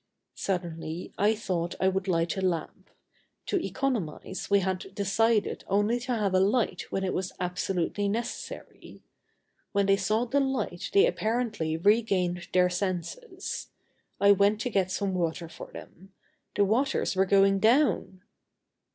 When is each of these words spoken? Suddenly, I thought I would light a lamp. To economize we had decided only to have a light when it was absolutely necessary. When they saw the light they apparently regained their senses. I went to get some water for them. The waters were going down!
Suddenly, 0.33 1.13
I 1.19 1.35
thought 1.35 1.75
I 1.79 1.87
would 1.87 2.07
light 2.07 2.35
a 2.35 2.41
lamp. 2.41 2.89
To 3.45 3.63
economize 3.63 4.49
we 4.49 4.61
had 4.61 4.95
decided 4.95 5.63
only 5.67 5.99
to 5.99 6.15
have 6.15 6.33
a 6.33 6.39
light 6.39 6.91
when 6.91 7.03
it 7.03 7.13
was 7.13 7.33
absolutely 7.39 8.09
necessary. 8.09 9.03
When 9.73 9.85
they 9.85 9.97
saw 9.97 10.25
the 10.25 10.39
light 10.39 10.89
they 10.91 11.05
apparently 11.05 11.77
regained 11.77 12.47
their 12.51 12.67
senses. 12.67 13.67
I 14.19 14.31
went 14.31 14.59
to 14.61 14.71
get 14.71 14.89
some 14.89 15.13
water 15.13 15.47
for 15.47 15.71
them. 15.71 16.11
The 16.55 16.65
waters 16.65 17.15
were 17.15 17.27
going 17.27 17.59
down! 17.59 18.23